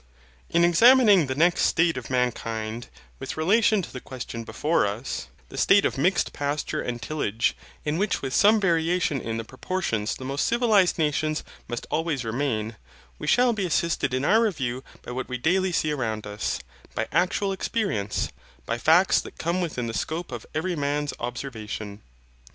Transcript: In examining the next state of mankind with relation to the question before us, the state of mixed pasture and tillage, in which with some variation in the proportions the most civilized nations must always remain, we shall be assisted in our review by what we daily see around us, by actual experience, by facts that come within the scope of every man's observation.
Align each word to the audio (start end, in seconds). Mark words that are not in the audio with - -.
In 0.49 0.63
examining 0.65 1.27
the 1.27 1.35
next 1.35 1.61
state 1.61 1.95
of 1.95 2.09
mankind 2.09 2.87
with 3.19 3.37
relation 3.37 3.83
to 3.83 3.93
the 3.93 4.01
question 4.01 4.43
before 4.43 4.87
us, 4.87 5.27
the 5.49 5.59
state 5.59 5.85
of 5.85 5.95
mixed 5.95 6.33
pasture 6.33 6.81
and 6.81 6.99
tillage, 6.99 7.55
in 7.85 7.99
which 7.99 8.19
with 8.23 8.33
some 8.33 8.59
variation 8.59 9.21
in 9.21 9.37
the 9.37 9.43
proportions 9.43 10.15
the 10.15 10.25
most 10.25 10.47
civilized 10.47 10.97
nations 10.97 11.43
must 11.67 11.85
always 11.91 12.25
remain, 12.25 12.77
we 13.19 13.27
shall 13.27 13.53
be 13.53 13.67
assisted 13.67 14.11
in 14.11 14.25
our 14.25 14.41
review 14.41 14.83
by 15.03 15.11
what 15.11 15.29
we 15.29 15.37
daily 15.37 15.71
see 15.71 15.91
around 15.91 16.25
us, 16.25 16.57
by 16.95 17.07
actual 17.11 17.51
experience, 17.51 18.29
by 18.65 18.79
facts 18.79 19.21
that 19.21 19.37
come 19.37 19.61
within 19.61 19.85
the 19.85 19.93
scope 19.93 20.31
of 20.31 20.47
every 20.55 20.75
man's 20.75 21.13
observation. 21.19 22.01